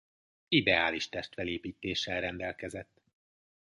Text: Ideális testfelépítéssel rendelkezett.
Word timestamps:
Ideális 0.47 1.09
testfelépítéssel 1.09 2.21
rendelkezett. 2.21 3.01